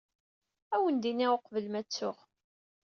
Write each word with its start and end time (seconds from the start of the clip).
Ad 0.73 0.75
awen-d-iniɣ 0.79 1.31
uqbel 1.37 1.65
ma 1.69 1.81
ttuɣ. 1.87 2.17